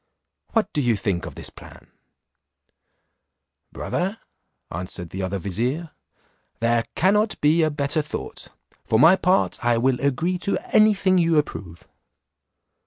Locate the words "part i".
9.15-9.77